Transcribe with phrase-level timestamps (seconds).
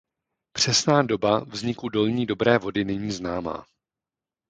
[0.53, 3.65] Přesná doba vzniku Dolní Dobré Vody není známá.